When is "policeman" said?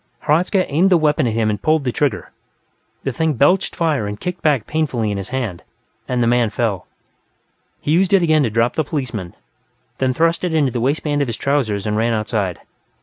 8.83-9.35